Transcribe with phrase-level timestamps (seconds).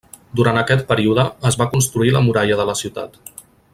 [0.37, 3.21] Durant aquest període es va construir la muralla de la ciutat.